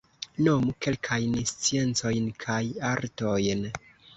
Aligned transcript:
Nomu 0.45 0.73
kelkajn 0.85 1.35
sciencojn 1.51 2.33
kaj 2.47 2.61
artojn. 2.95 3.67